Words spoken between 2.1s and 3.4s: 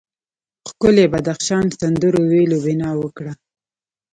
ویلو بنا وکړه.